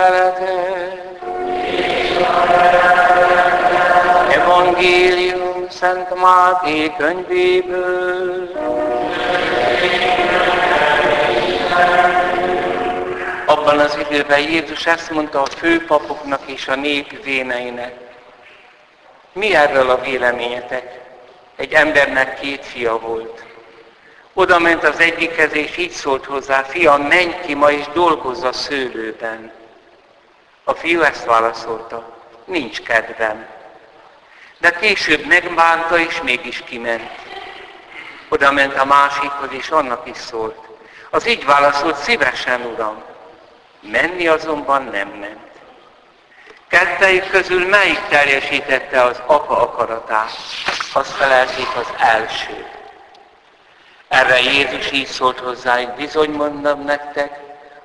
levelete. 0.00 0.52
Evangélium 4.30 5.68
Szent 5.70 6.20
Máté 6.20 6.92
könyvéből. 6.98 8.50
Abban 13.46 13.78
az 13.78 13.98
időben 14.10 14.40
Jézus 14.40 14.86
ezt 14.86 15.10
mondta 15.10 15.42
a 15.42 15.46
főpapoknak 15.46 16.40
és 16.46 16.68
a 16.68 16.74
nép 16.74 17.24
véneinek. 17.24 17.94
Mi 19.32 19.54
erről 19.54 19.90
a 19.90 20.00
véleményetek? 20.00 21.00
Egy 21.56 21.72
embernek 21.72 22.40
két 22.40 22.64
fia 22.64 22.98
volt. 22.98 23.44
Oda 24.34 24.58
ment 24.58 24.84
az 24.84 25.00
egyikhez, 25.00 25.54
és 25.54 25.76
így 25.76 25.90
szólt 25.90 26.24
hozzá, 26.24 26.62
fiam, 26.62 27.02
menj 27.02 27.34
ki 27.46 27.54
ma, 27.54 27.70
és 27.70 27.84
dolgozz 27.92 28.42
a 28.42 28.52
szőlőben. 28.52 29.59
A 30.70 30.74
fiú 30.74 31.02
ezt 31.02 31.24
válaszolta, 31.24 32.16
nincs 32.44 32.82
kedvem. 32.82 33.46
De 34.58 34.70
később 34.70 35.26
megbánta, 35.26 35.98
és 35.98 36.22
mégis 36.22 36.62
kiment. 36.62 37.10
Oda 38.28 38.52
ment 38.52 38.76
a 38.76 38.84
másikhoz, 38.84 39.48
és 39.50 39.68
annak 39.68 40.08
is 40.08 40.16
szólt. 40.16 40.58
Az 41.10 41.26
így 41.26 41.44
válaszolt, 41.44 41.96
szívesen, 41.96 42.60
uram. 42.60 43.02
Menni 43.80 44.26
azonban 44.26 44.82
nem 44.82 45.08
ment. 45.08 45.50
Kettejük 46.68 47.30
közül 47.30 47.68
melyik 47.68 48.00
teljesítette 48.08 49.02
az 49.02 49.22
apa 49.26 49.60
akaratát? 49.62 50.30
Azt 50.92 51.12
felelték 51.12 51.76
az 51.76 51.92
első. 51.98 52.66
Erre 54.08 54.40
Jézus 54.40 54.90
így 54.92 55.06
szólt 55.06 55.38
hozzájuk, 55.38 55.94
bizony 55.94 56.30
mondom 56.30 56.84
nektek, 56.84 57.39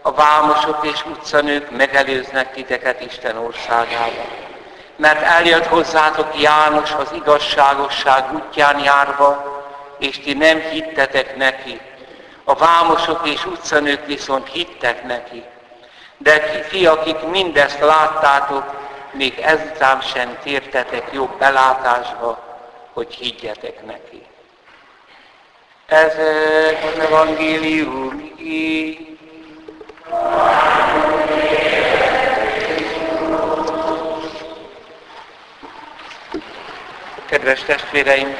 a 0.06 0.12
vámosok 0.12 0.88
és 0.94 1.06
utcanők 1.06 1.72
megelőznek 1.78 2.54
titeket 2.54 3.02
Isten 3.02 3.38
országában. 3.38 4.26
Mert 4.96 5.22
eljött 5.22 5.66
hozzátok 5.66 6.42
János 6.42 6.92
az 6.92 7.12
igazságosság 7.14 8.34
útján 8.34 8.80
járva, 8.80 9.64
és 10.00 10.20
ti 10.20 10.34
nem 10.34 10.60
hittetek 10.60 11.36
neki. 11.36 11.80
A 12.44 12.54
vámosok 12.54 13.28
és 13.28 13.46
utcanők 13.46 14.06
viszont 14.06 14.50
hittek 14.50 15.04
neki. 15.04 15.44
De 16.18 16.40
ti, 16.70 16.88
akik 16.88 17.22
mindezt 17.22 17.80
láttátok, 17.80 18.64
még 19.12 19.40
ezután 19.40 20.02
sem 20.02 20.38
tértetek 20.44 21.10
jobb 21.14 21.38
belátásba, 21.38 22.44
hogy 22.94 23.14
higgyetek 23.14 23.86
neki. 23.86 24.26
Ez 25.86 26.14
az 26.94 27.00
evangélium 27.00 28.34
így. 28.40 29.15
Kedves 37.46 37.66
testvéreim, 37.66 38.36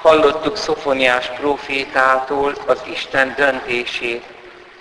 hallottuk 0.00 0.56
Szofoniás 0.56 1.26
profétától 1.26 2.54
az 2.66 2.82
Isten 2.84 3.34
döntését. 3.36 4.24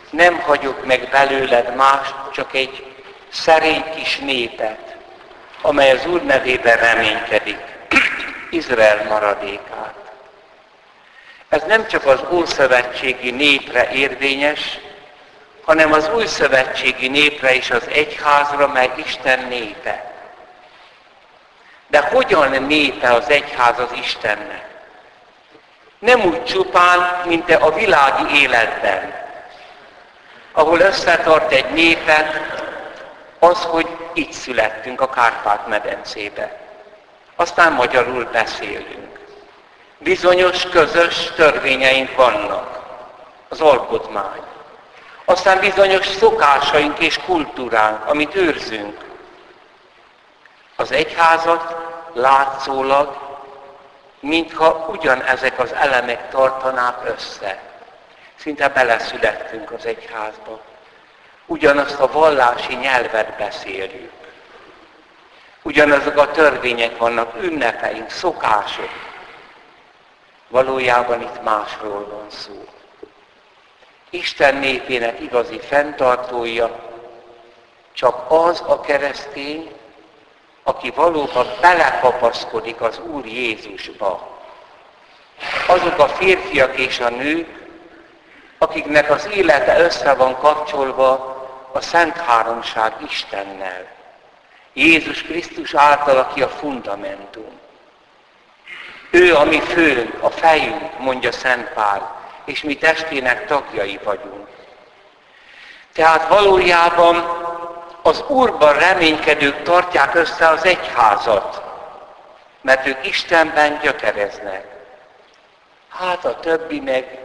Nem 0.10 0.40
hagyok 0.40 0.86
meg 0.86 1.10
belőled 1.12 1.76
más, 1.76 2.14
csak 2.34 2.54
egy 2.54 2.86
szerény 3.30 3.84
kis 3.96 4.18
népet, 4.18 4.96
amely 5.62 5.92
az 5.92 6.06
Úr 6.06 6.24
nevében 6.24 6.78
reménykedik, 6.78 7.62
Izrael 8.50 9.06
maradékát. 9.10 9.96
Ez 11.50 11.62
nem 11.68 11.88
csak 11.88 12.06
az 12.06 12.20
ószövetségi 12.32 13.32
népre 13.32 13.92
érvényes, 13.92 14.80
hanem 15.66 15.94
az 15.94 16.10
új 16.16 16.26
szövetségi 16.26 17.08
népre 17.08 17.54
is 17.54 17.72
az 17.72 17.88
egyházra, 17.88 18.68
mely 18.68 18.92
Isten 18.96 19.48
népe. 19.50 20.11
De 21.92 22.00
hogyan 22.00 22.64
népe 22.64 23.14
az 23.14 23.30
egyház 23.30 23.80
az 23.80 23.90
Istennek? 23.94 24.66
Nem 26.00 26.22
úgy 26.22 26.44
csupán, 26.44 27.22
mint 27.26 27.50
a 27.50 27.74
világi 27.74 28.42
életben, 28.42 29.14
ahol 30.52 30.80
összetart 30.80 31.52
egy 31.52 31.72
népet 31.74 32.40
az, 33.40 33.64
hogy 33.64 33.88
itt 34.14 34.32
születtünk 34.32 35.02
a 35.02 35.10
Kárpát-medencébe. 35.10 36.60
Aztán 37.36 37.74
magyarul 37.74 38.26
beszélünk. 38.32 39.20
Bizonyos 39.98 40.64
közös 40.64 41.32
törvényeink 41.36 42.16
vannak, 42.16 42.80
az 43.50 43.62
alkotmány. 43.62 44.42
Aztán 45.26 45.60
bizonyos 45.60 46.06
szokásaink 46.06 47.00
és 47.00 47.18
kultúránk, 47.26 48.06
amit 48.06 48.36
őrzünk. 48.36 49.11
Az 50.82 50.92
egyházat 50.92 51.76
látszólag, 52.14 53.18
mintha 54.20 54.88
ugyanezek 54.90 55.60
az 55.60 55.74
elemek 55.74 56.30
tartanák 56.30 56.98
össze. 57.04 57.60
Szinte 58.36 58.70
beleszülettünk 58.70 59.72
az 59.72 59.86
egyházba. 59.86 60.62
Ugyanazt 61.46 62.00
a 62.00 62.12
vallási 62.12 62.76
nyelvet 62.76 63.38
beszéljük. 63.38 64.12
Ugyanazok 65.62 66.18
a 66.18 66.32
törvények 66.32 66.98
vannak, 66.98 67.44
ünnepeink, 67.44 68.10
szokások. 68.10 68.90
Valójában 70.48 71.22
itt 71.22 71.44
másról 71.44 72.08
van 72.08 72.26
szó. 72.30 72.68
Isten 74.10 74.56
népének 74.56 75.20
igazi 75.20 75.60
fenntartója 75.60 76.80
csak 77.94 78.32
az 78.32 78.64
a 78.68 78.80
keresztény, 78.80 79.80
aki 80.64 80.92
valóban 80.96 81.48
belekapaszkodik 81.62 82.82
az 82.82 83.00
Úr 83.00 83.26
Jézusba. 83.26 84.40
Azok 85.68 86.00
a 86.00 86.08
férfiak 86.08 86.80
és 86.80 87.00
a 87.00 87.10
nők, 87.10 87.48
akiknek 88.58 89.12
az 89.12 89.30
élete 89.34 89.80
össze 89.80 90.14
van 90.14 90.38
kapcsolva 90.38 91.40
a 91.72 91.82
Szent 91.82 92.18
Háromság 92.18 92.94
Istennel. 93.10 93.88
Jézus 94.74 95.22
Krisztus 95.22 95.74
által, 95.74 96.18
aki 96.18 96.42
a 96.42 96.50
fundamentum. 96.50 97.60
Ő 99.12 99.36
a 99.36 99.44
mi 99.44 99.60
főnk, 99.60 100.24
a 100.24 100.30
fejünk, 100.30 101.00
mondja 101.00 101.32
Szent 101.32 101.70
Pál, 101.74 102.20
és 102.46 102.64
mi 102.64 102.76
testének 102.76 103.46
tagjai 103.46 104.00
vagyunk. 104.04 104.48
Tehát 105.94 106.28
valójában 106.28 107.16
az 108.02 108.24
Úrban 108.28 108.74
reménykedők 108.74 109.62
tartják 109.62 110.16
össze 110.16 110.48
az 110.48 110.66
egyházat, 110.66 111.62
mert 112.62 112.88
ők 112.88 113.08
Istenben 113.08 113.80
gyökereznek. 113.82 114.66
Hát 115.90 116.26
a 116.26 116.40
többi 116.40 116.80
meg 116.80 117.20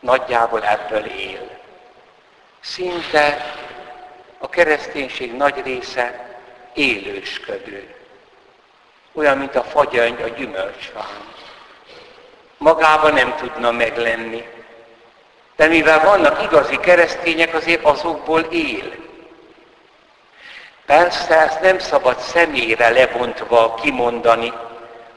nagyjából 0.00 0.64
ebből 0.64 1.04
él. 1.04 1.50
Szinte 2.60 3.54
a 4.38 4.48
kereszténység 4.48 5.36
nagy 5.36 5.62
része 5.64 6.36
élősködő. 6.72 7.94
Olyan, 9.12 9.38
mint 9.38 9.54
a 9.54 9.62
fagyöngy 9.62 10.22
a 10.22 10.28
gyümölcsfán. 10.28 11.26
Magában 12.56 13.12
nem 13.12 13.34
tudna 13.36 13.70
meglenni. 13.70 14.48
De 15.56 15.66
mivel 15.66 16.00
vannak 16.00 16.42
igazi 16.42 16.76
keresztények, 16.76 17.54
azért 17.54 17.84
azokból 17.84 18.40
él. 18.40 19.07
Persze 20.88 21.40
ezt 21.40 21.60
nem 21.60 21.78
szabad 21.78 22.18
személyre 22.18 22.88
levontva 22.88 23.74
kimondani, 23.74 24.52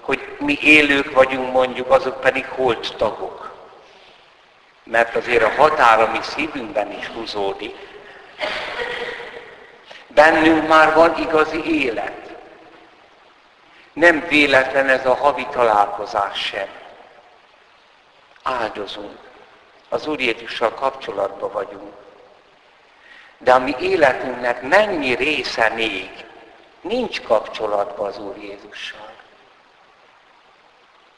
hogy 0.01 0.35
mi 0.39 0.57
élők 0.62 1.12
vagyunk 1.12 1.51
mondjuk, 1.51 1.91
azok 1.91 2.19
pedig 2.21 2.45
holt 2.45 2.95
tagok. 2.97 3.51
Mert 4.83 5.15
azért 5.15 5.44
a 5.44 5.50
határ, 5.50 6.01
ami 6.01 6.19
szívünkben 6.21 6.91
is 6.91 7.07
húzódik. 7.07 7.75
Bennünk 10.07 10.68
már 10.68 10.94
van 10.94 11.18
igazi 11.18 11.83
élet. 11.83 12.35
Nem 13.94 14.25
véletlen 14.27 14.89
ez 14.89 15.06
a 15.06 15.15
havi 15.15 15.47
találkozás 15.51 16.39
sem. 16.39 16.67
Áldozunk. 18.44 19.19
Az 19.89 20.07
Úr 20.07 20.19
Jézussal 20.19 20.74
kapcsolatban 20.74 21.51
vagyunk. 21.51 22.00
De 23.43 23.53
a 23.53 23.59
mi 23.59 23.75
életünknek 23.79 24.61
mennyi 24.61 25.15
része 25.15 25.69
még 25.69 26.25
nincs 26.81 27.21
kapcsolatban 27.21 28.07
az 28.07 28.19
Úr 28.19 28.38
Jézussal. 28.38 29.09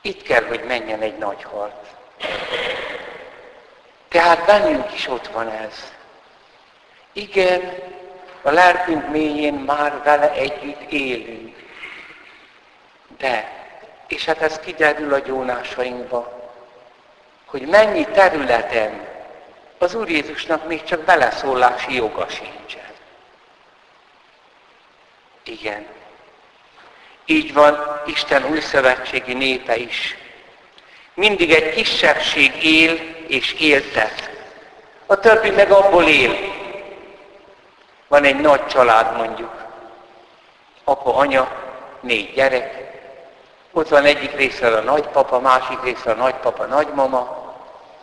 Itt 0.02 0.24
kell, 0.24 0.44
hogy 0.44 0.64
menjen 0.64 1.02
egy 1.02 1.18
nagy 1.18 1.44
harc. 1.44 1.88
Tehát 4.08 4.46
bennünk 4.46 4.94
is 4.94 5.08
ott 5.08 5.28
van 5.28 5.50
ez. 5.50 5.94
Igen, 7.12 7.74
a 8.42 8.52
lelkünk 8.52 9.10
mélyén 9.10 9.54
már 9.54 10.04
vele 10.04 10.32
együtt 10.32 10.92
élünk. 10.92 11.56
De, 13.18 13.52
és 14.08 14.26
hát 14.26 14.42
ez 14.42 14.60
kiderül 14.60 15.14
a 15.14 15.20
gyónásainkba, 15.20 16.52
hogy 17.46 17.68
mennyi 17.68 18.06
területen 18.06 19.08
az 19.84 19.96
Úr 19.96 20.10
Jézusnak 20.10 20.68
még 20.68 20.84
csak 20.84 21.00
beleszólási 21.00 21.96
joga 21.96 22.28
sincsen. 22.30 22.92
Igen. 25.44 25.88
Így 27.26 27.54
van 27.54 28.02
Isten 28.06 28.46
új 28.46 28.60
szövetségi 28.60 29.34
népe 29.34 29.76
is. 29.78 30.18
Mindig 31.14 31.52
egy 31.52 31.74
kisebbség 31.74 32.64
él 32.64 32.92
és 33.28 33.54
éltet. 33.54 34.30
A 35.06 35.20
többi 35.20 35.50
meg 35.50 35.72
abból 35.72 36.08
él. 36.08 36.36
Van 38.08 38.24
egy 38.24 38.40
nagy 38.40 38.66
család 38.68 39.16
mondjuk. 39.18 39.66
Apa, 40.84 41.16
anya, 41.16 41.52
négy 42.02 42.34
gyerek. 42.34 42.92
Ott 43.72 43.88
van 43.88 44.06
egyik 44.06 44.36
részről 44.36 44.74
a 44.74 44.82
nagypapa, 44.82 45.40
másik 45.40 45.84
részről 45.84 46.14
a 46.14 46.18
nagypapa, 46.18 46.66
nagymama, 46.66 47.54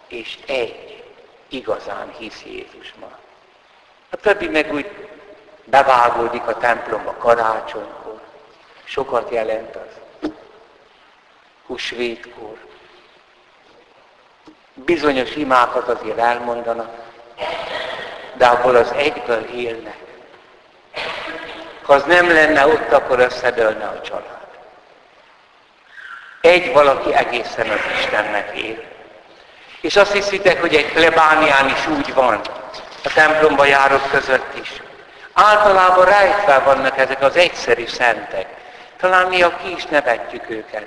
és 0.09 0.38
egy 0.47 0.89
igazán 1.50 2.14
hisz 2.19 2.43
Jézusban. 2.44 3.14
A 4.11 4.17
többi 4.17 4.49
meg 4.49 4.73
úgy 4.73 5.08
bevágódik 5.64 6.47
a 6.47 6.56
templomba 6.56 7.12
karácsonykor. 7.12 8.20
Sokat 8.85 9.31
jelent 9.31 9.76
az. 9.76 10.31
Húsvétkor. 11.67 12.56
Bizonyos 14.75 15.35
imákat 15.35 15.88
azért 15.88 16.19
elmondanak, 16.19 16.94
de 18.35 18.46
abból 18.46 18.76
az 18.76 18.93
egyből 18.93 19.44
élnek. 19.44 19.99
Ha 21.82 21.93
az 21.93 22.05
nem 22.05 22.32
lenne 22.32 22.67
ott, 22.67 22.93
akkor 22.93 23.19
összedőlne 23.19 23.85
a 23.85 24.00
család. 24.00 24.49
Egy 26.41 26.73
valaki 26.73 27.14
egészen 27.14 27.69
az 27.70 27.81
Istennek 27.99 28.58
él. 28.58 28.89
És 29.81 29.97
azt 29.97 30.12
hiszitek, 30.12 30.61
hogy 30.61 30.75
egy 30.75 30.93
plebánián 30.93 31.69
is 31.69 31.87
úgy 31.87 32.15
van, 32.15 32.41
a 33.05 33.12
templomba 33.15 33.65
járok 33.65 34.11
között 34.11 34.59
is. 34.61 34.82
Általában 35.32 36.05
rejtve 36.05 36.59
vannak 36.59 36.99
ezek 36.99 37.23
az 37.23 37.37
egyszerű 37.37 37.87
szentek. 37.87 38.47
Talán 38.97 39.27
mi, 39.27 39.43
aki 39.43 39.73
is 39.73 39.85
nevetjük 39.85 40.50
őket, 40.50 40.87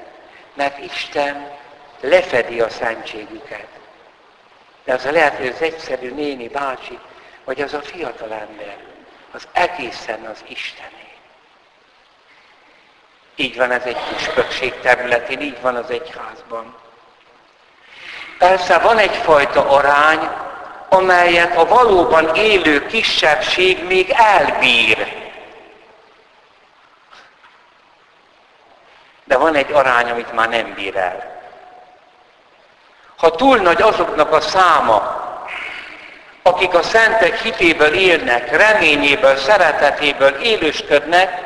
mert 0.53 0.77
Isten 0.77 1.51
lefedi 2.01 2.61
a 2.61 2.69
szentségüket. 2.69 3.67
De 4.83 4.93
az 4.93 5.05
a 5.05 5.11
lehet, 5.11 5.37
hogy 5.37 5.47
az 5.47 5.61
egyszerű 5.61 6.11
néni, 6.11 6.47
bácsi, 6.47 6.99
vagy 7.43 7.61
az 7.61 7.73
a 7.73 7.81
fiatal 7.81 8.31
ember, 8.31 8.77
az 9.31 9.47
egészen 9.51 10.25
az 10.25 10.43
Istené. 10.47 11.11
Így 13.35 13.57
van 13.57 13.71
ez 13.71 13.83
egy 13.83 13.97
püspökség 14.09 14.79
területén, 14.79 15.41
így 15.41 15.61
van 15.61 15.75
az 15.75 15.89
egyházban. 15.89 16.75
Persze 18.43 18.77
van 18.77 18.97
egyfajta 18.97 19.69
arány, 19.69 20.29
amelyet 20.89 21.57
a 21.57 21.65
valóban 21.65 22.35
élő 22.35 22.85
kisebbség 22.85 23.83
még 23.83 24.09
elbír. 24.09 25.07
De 29.23 29.37
van 29.37 29.55
egy 29.55 29.71
arány, 29.71 30.09
amit 30.09 30.33
már 30.33 30.49
nem 30.49 30.73
bír 30.73 30.95
el. 30.95 31.41
Ha 33.17 33.31
túl 33.31 33.57
nagy 33.57 33.81
azoknak 33.81 34.33
a 34.33 34.41
száma, 34.41 35.21
akik 36.41 36.73
a 36.73 36.81
szentek 36.81 37.41
hitéből 37.41 37.93
élnek, 37.93 38.57
reményéből, 38.57 39.35
szeretetéből 39.35 40.33
élősködnek, 40.33 41.41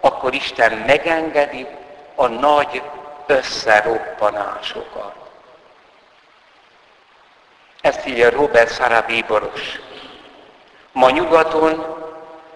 akkor 0.00 0.34
Isten 0.34 0.72
megengedi 0.72 1.66
a 2.14 2.26
nagy 2.26 2.82
összeroppanásokat. 3.26 5.27
Ezt 7.80 8.06
írja 8.06 8.30
Robert 8.30 8.70
Szara 8.70 9.04
bíboros. 9.06 9.80
Ma 10.92 11.10
nyugaton 11.10 11.96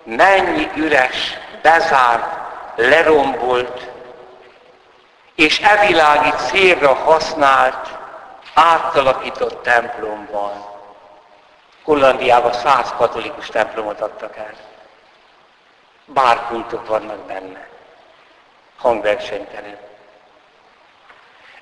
mennyi 0.04 0.70
üres, 0.76 1.38
bezárt, 1.62 2.36
lerombolt 2.76 3.90
és 5.34 5.60
evilági 5.60 6.30
célra 6.30 6.94
használt, 6.94 7.98
átalakított 8.54 9.62
templom 9.62 10.28
van. 10.30 10.70
Hollandiában 11.82 12.52
száz 12.52 12.92
katolikus 12.96 13.46
templomot 13.46 14.00
adtak 14.00 14.36
el. 14.36 14.54
Bárkultok 16.04 16.86
vannak 16.86 17.18
benne. 17.18 17.68
Hangversenytelen. 18.78 19.78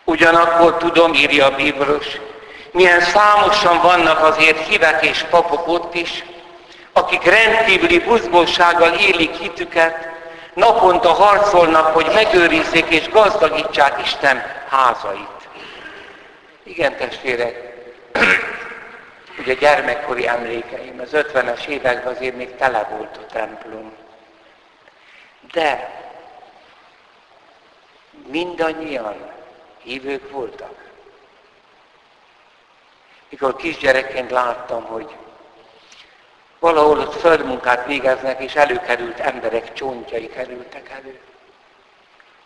Ugyanakkor 0.04 0.76
tudom, 0.76 1.14
írja 1.14 1.46
a 1.46 1.54
bíboros, 1.54 2.20
milyen 2.72 3.00
számosan 3.00 3.80
vannak 3.80 4.24
azért 4.24 4.66
hívek 4.66 5.06
és 5.06 5.24
papok 5.30 5.68
ott 5.68 5.94
is, 5.94 6.24
akik 6.92 7.24
rendkívüli 7.24 7.98
buzgósággal 7.98 8.92
élik 8.92 9.34
hitüket, 9.34 10.08
naponta 10.54 11.12
harcolnak, 11.12 11.86
hogy 11.86 12.10
megőrizzék 12.14 12.86
és 12.88 13.08
gazdagítsák 13.08 14.00
Isten 14.02 14.42
házait. 14.68 15.48
Igen, 16.62 16.96
testvérek, 16.96 17.74
ugye 19.40 19.54
gyermekkori 19.54 20.28
emlékeim, 20.28 21.00
az 21.00 21.10
50-es 21.12 21.66
években 21.66 22.14
azért 22.14 22.36
még 22.36 22.56
tele 22.56 22.88
volt 22.90 23.16
a 23.16 23.32
templom. 23.32 23.92
De 25.52 25.98
mindannyian 28.26 29.30
hívők 29.82 30.30
voltak. 30.30 30.89
Mikor 33.30 33.56
kisgyerekként 33.56 34.30
láttam, 34.30 34.84
hogy 34.84 35.16
valahol 36.58 36.98
ott 36.98 37.14
földmunkát 37.14 37.86
végeznek, 37.86 38.42
és 38.42 38.54
előkerült 38.54 39.18
emberek 39.18 39.72
csontjai 39.72 40.28
kerültek 40.28 40.90
elő. 40.90 41.20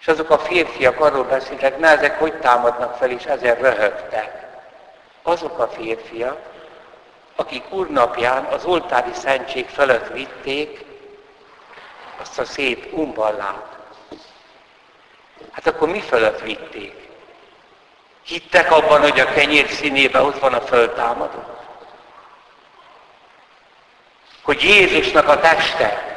És 0.01 0.09
azok 0.09 0.31
a 0.31 0.39
férfiak 0.39 1.01
arról 1.01 1.25
beszéltek, 1.25 1.79
na 1.79 1.87
ezek 1.87 2.19
hogy 2.19 2.35
támadnak 2.39 2.97
fel, 2.97 3.11
és 3.11 3.25
ezért 3.25 3.61
röhögtek. 3.61 4.47
Azok 5.23 5.59
a 5.59 5.69
férfiak, 5.69 6.39
akik 7.37 7.73
úrnapján 7.73 8.45
az 8.45 8.65
oltári 8.65 9.13
szentség 9.13 9.69
fölött 9.69 10.13
vitték 10.13 10.85
azt 12.21 12.39
a 12.39 12.45
szép 12.45 12.93
umballát. 12.93 13.77
Hát 15.51 15.67
akkor 15.67 15.89
mi 15.89 16.01
fölött 16.01 16.41
vitték? 16.41 17.04
Hittek 18.25 18.71
abban, 18.71 19.01
hogy 19.01 19.21
a 19.21 19.33
kenyér 19.33 19.69
színében 19.69 20.23
ott 20.23 20.39
van 20.39 20.55
a 20.55 20.61
föltámadó. 20.61 21.45
Hogy 24.43 24.63
Jézusnak 24.63 25.29
a 25.29 25.41
teste 25.41 26.13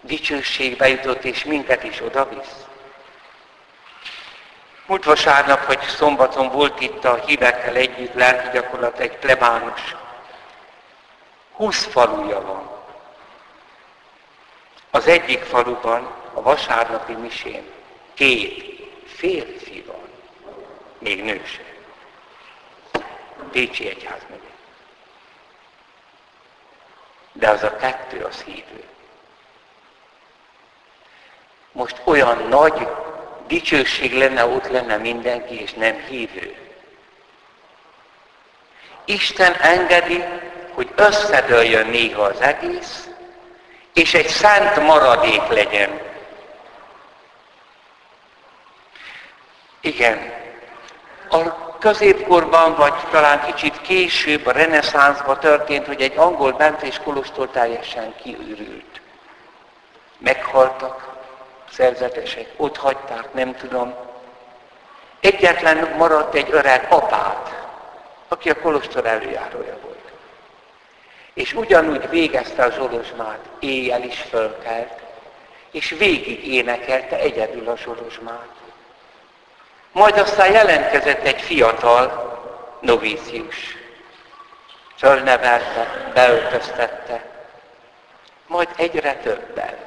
dicsőségbe 0.00 0.88
jutott, 0.88 1.24
és 1.24 1.44
minket 1.44 1.84
is 1.84 2.00
oda 2.02 2.28
visz. 2.28 2.66
Múlt 4.86 5.04
vasárnap, 5.04 5.64
hogy 5.64 5.80
szombaton 5.80 6.48
volt 6.48 6.80
itt 6.80 7.04
a 7.04 7.22
hívekkel 7.26 7.74
együtt 7.74 8.14
lelki 8.14 8.48
gyakorlat 8.52 8.98
egy 8.98 9.16
plebános. 9.16 9.96
Húsz 11.52 11.84
faluja 11.84 12.40
van. 12.40 12.70
Az 14.90 15.06
egyik 15.06 15.42
faluban, 15.42 16.14
a 16.34 16.42
vasárnapi 16.42 17.12
misén, 17.12 17.70
két 18.14 18.80
férfi 19.06 19.77
még 20.98 21.22
nő 21.22 21.42
se. 21.44 21.62
Pécsi 23.50 23.88
egyház 23.88 24.20
megye. 24.28 24.42
De 27.32 27.50
az 27.50 27.62
a 27.62 27.76
kettő 27.76 28.24
az 28.24 28.42
hívő. 28.42 28.84
Most 31.72 32.00
olyan 32.04 32.48
nagy 32.48 32.88
dicsőség 33.46 34.14
lenne, 34.14 34.46
ott 34.46 34.70
lenne 34.70 34.96
mindenki, 34.96 35.60
és 35.60 35.72
nem 35.72 35.98
hívő. 35.98 36.56
Isten 39.04 39.52
engedi, 39.52 40.24
hogy 40.72 40.92
összedőljön 40.94 41.86
néha 41.86 42.22
az 42.22 42.40
egész, 42.40 43.08
és 43.92 44.14
egy 44.14 44.28
szent 44.28 44.76
maradék 44.76 45.46
legyen. 45.48 46.00
Igen, 49.80 50.37
a 51.30 51.76
középkorban, 51.78 52.74
vagy 52.74 52.94
talán 53.10 53.44
kicsit 53.44 53.80
később, 53.80 54.46
a 54.46 54.52
reneszánszban 54.52 55.40
történt, 55.40 55.86
hogy 55.86 56.00
egy 56.00 56.16
angol 56.16 56.52
bentés 56.52 57.00
kolostor 57.04 57.48
teljesen 57.48 58.14
kiürült. 58.22 59.00
Meghaltak 60.18 61.16
szerzetesek, 61.72 62.46
ott 62.56 62.76
hagyták, 62.76 63.34
nem 63.34 63.56
tudom. 63.56 63.94
Egyetlen 65.20 65.94
maradt 65.96 66.34
egy 66.34 66.48
öreg 66.50 66.86
apát, 66.88 67.66
aki 68.28 68.50
a 68.50 68.60
kolostor 68.60 69.06
előjárója 69.06 69.78
volt. 69.82 70.12
És 71.34 71.54
ugyanúgy 71.54 72.08
végezte 72.08 72.64
a 72.64 72.70
zsolozsmát, 72.70 73.38
éjjel 73.60 74.02
is 74.02 74.20
fölkelt, 74.20 74.92
és 75.70 75.90
végig 75.98 76.46
énekelte 76.46 77.18
egyedül 77.18 77.68
a 77.68 77.76
zsolozsmát. 77.76 78.57
Majd 79.92 80.18
aztán 80.18 80.52
jelentkezett 80.52 81.26
egy 81.26 81.40
fiatal 81.40 82.28
novícius. 82.80 83.76
Fölnevelte, 84.96 86.10
beöltöztette, 86.14 87.24
majd 88.46 88.68
egyre 88.76 89.14
többen. 89.14 89.86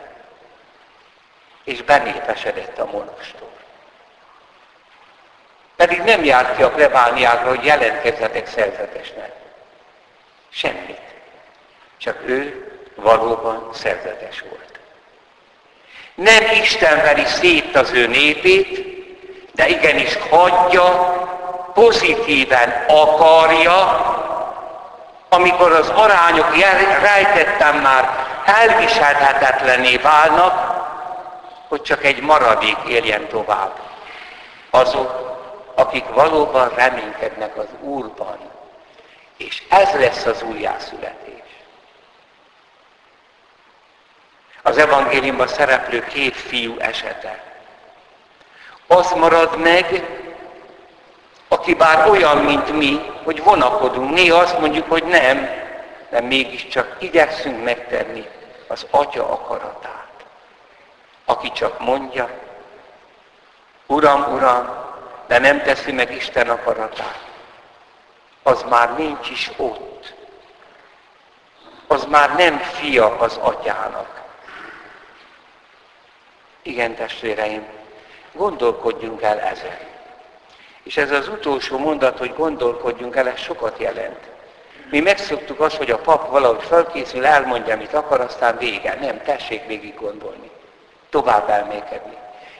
és 1.63 1.81
benépesedett 1.81 2.79
a 2.79 2.85
monostor. 2.85 3.49
Pedig 5.75 6.01
nem 6.01 6.23
járt 6.23 6.55
ki 6.55 6.63
a 6.63 6.69
plebániákra, 6.69 7.49
hogy 7.49 7.65
jelentkezzetek 7.65 8.47
szerzetesnek. 8.47 9.31
Semmit. 10.49 11.01
Csak 11.97 12.21
ő 12.25 12.71
valóban 12.95 13.69
szerzetes 13.73 14.43
volt. 14.49 14.79
Nem 16.15 16.61
Isten 16.61 17.01
veri 17.01 17.25
szét 17.25 17.75
az 17.75 17.91
ő 17.91 18.07
népét, 18.07 19.00
de 19.61 19.67
igenis 19.67 20.17
hagyja, 20.29 20.87
pozitíven 21.73 22.85
akarja, 22.87 23.79
amikor 25.29 25.71
az 25.71 25.89
arányok 25.89 26.55
rejtettem 27.01 27.81
már 27.81 28.25
elviselhetetlené 28.45 29.95
válnak, 29.95 30.53
hogy 31.67 31.81
csak 31.81 32.03
egy 32.03 32.21
maradék 32.21 32.77
éljen 32.87 33.27
tovább. 33.27 33.71
Azok, 34.69 35.37
akik 35.75 36.05
valóban 36.13 36.69
reménykednek 36.75 37.57
az 37.57 37.67
Úrban. 37.81 38.37
És 39.37 39.63
ez 39.69 39.91
lesz 39.93 40.25
az 40.25 40.41
újjászületés. 40.41 41.49
Az 44.61 44.77
evangéliumban 44.77 45.47
szereplő 45.47 46.05
két 46.05 46.35
fiú 46.35 46.75
esete. 46.79 47.50
Az 48.91 49.11
marad 49.11 49.57
meg, 49.57 50.05
aki 51.47 51.73
bár 51.73 52.09
olyan, 52.09 52.37
mint 52.37 52.71
mi, 52.77 53.11
hogy 53.23 53.43
vonakodunk. 53.43 54.13
Néha 54.13 54.37
azt 54.37 54.59
mondjuk, 54.59 54.89
hogy 54.89 55.03
nem, 55.03 55.49
de 56.09 56.21
mégiscsak 56.21 56.95
igyekszünk 56.99 57.63
megtenni 57.63 58.27
az 58.67 58.85
Atya 58.89 59.31
akaratát. 59.31 60.25
Aki 61.25 61.51
csak 61.51 61.79
mondja, 61.79 62.29
Uram, 63.85 64.33
Uram, 64.33 64.69
de 65.27 65.39
nem 65.39 65.61
teszi 65.61 65.91
meg 65.91 66.15
Isten 66.15 66.49
akaratát, 66.49 67.25
az 68.43 68.65
már 68.69 68.97
nincs 68.97 69.29
is 69.29 69.51
ott. 69.57 70.13
Az 71.87 72.05
már 72.05 72.35
nem 72.35 72.57
fia 72.57 73.17
az 73.17 73.37
atyának. 73.41 74.21
Igen, 76.61 76.95
testvéreim, 76.95 77.79
gondolkodjunk 78.33 79.21
el 79.21 79.39
ezen. 79.39 79.77
És 80.83 80.97
ez 80.97 81.11
az 81.11 81.27
utolsó 81.27 81.77
mondat, 81.77 82.17
hogy 82.17 82.33
gondolkodjunk 82.33 83.15
el, 83.15 83.27
ez 83.27 83.39
sokat 83.39 83.79
jelent. 83.79 84.29
Mi 84.89 84.99
megszoktuk 84.99 85.59
azt, 85.59 85.75
hogy 85.75 85.91
a 85.91 85.97
pap 85.97 86.29
valahogy 86.29 86.63
felkészül, 86.63 87.25
elmondja, 87.25 87.73
amit 87.73 87.93
akar, 87.93 88.19
aztán 88.19 88.57
vége. 88.57 88.97
Nem, 88.99 89.21
tessék 89.23 89.65
végig 89.65 89.95
gondolni. 89.95 90.49
Tovább 91.09 91.49
elmékedni. 91.49 92.17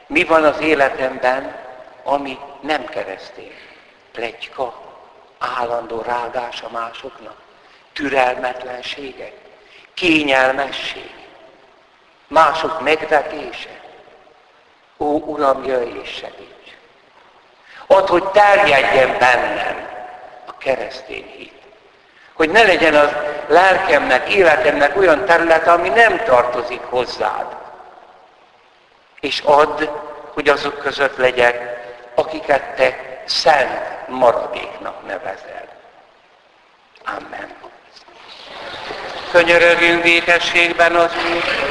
Mi 0.07 0.23
van 0.23 0.43
az 0.43 0.59
életemben, 0.59 1.55
ami 2.03 2.37
nem 2.61 2.85
keresztény. 2.85 3.53
Plegyka, 4.11 4.81
állandó 5.39 6.01
rágása 6.01 6.69
másoknak, 6.69 7.35
türelmetlenségek, 7.93 9.33
kényelmesség, 9.93 11.11
mások 12.27 12.81
megvetése. 12.81 13.79
Ó, 15.01 15.19
Uram, 15.25 15.63
jöjj 15.63 15.99
és 16.03 16.09
segíts! 16.09 16.77
Ott, 17.87 18.07
hogy 18.07 18.23
terjedjen 18.23 19.17
bennem 19.19 19.89
a 20.47 20.57
keresztény 20.57 21.33
hit. 21.37 21.61
Hogy 22.33 22.49
ne 22.49 22.63
legyen 22.63 22.95
az 22.95 23.09
lelkemnek, 23.47 24.33
életemnek 24.33 24.97
olyan 24.97 25.25
terület, 25.25 25.67
ami 25.67 25.89
nem 25.89 26.23
tartozik 26.23 26.81
hozzád. 26.81 27.45
És 29.19 29.39
add, 29.45 29.83
hogy 30.33 30.49
azok 30.49 30.77
között 30.77 31.17
legyek, 31.17 31.79
akiket 32.15 32.75
te 32.75 32.97
szent 33.25 34.07
maradéknak 34.07 35.07
nevezel. 35.07 35.67
Amen. 37.05 37.55
Könyörögjünk 39.31 40.01
békességben 40.01 40.95
az 40.95 41.11
Úrhoz. 41.15 41.70